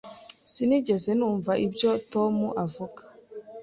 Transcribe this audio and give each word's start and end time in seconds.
Sinigeze 0.51 1.11
numva 1.19 1.51
ibyo 1.65 1.89
Tom 2.11 2.35
avuga. 2.65 3.01